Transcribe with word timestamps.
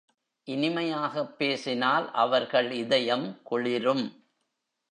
இனிமையாகப் 0.47 1.37
பேசினால் 1.37 2.11
அவர்கள் 2.11 2.71
இதயம் 2.71 3.39
குளிரும். 3.43 4.25